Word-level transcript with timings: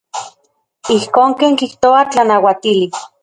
Ijkon 0.95 1.29
ken 1.39 1.55
kijtoa 1.59 2.01
tlanauatili. 2.11 2.87